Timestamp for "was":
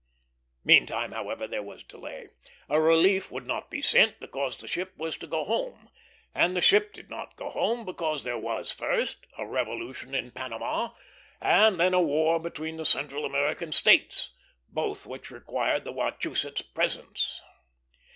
1.61-1.83, 4.97-5.15, 8.39-8.71